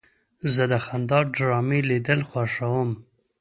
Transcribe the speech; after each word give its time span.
زه 0.53 0.63
د 0.71 0.73
خندا 0.85 1.19
ډرامې 1.35 1.79
لیدل 1.89 2.19
خوښوم. 2.29 2.89